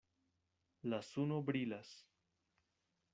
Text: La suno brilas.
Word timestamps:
La 0.93 0.99
suno 1.09 1.37
brilas. 1.51 1.93